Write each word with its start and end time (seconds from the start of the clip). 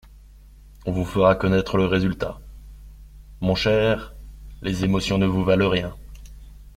On 0.87 0.91
vous 0.93 1.05
fera 1.05 1.35
connaître 1.35 1.77
le 1.77 1.85
résultat… 1.85 2.39
Mon 3.39 3.53
cher, 3.53 4.15
les 4.63 4.83
émotions 4.83 5.19
ne 5.19 5.27
vous 5.27 5.43
valent 5.43 5.69
rien. 5.69 5.95